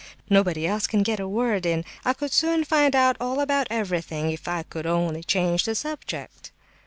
[0.31, 1.85] Nobody else can get a word in.
[2.03, 6.49] I could soon find out all about everything if I could only change the subject."